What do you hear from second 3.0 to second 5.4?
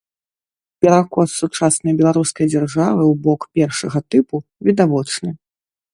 ў бок першага тыпу відавочны.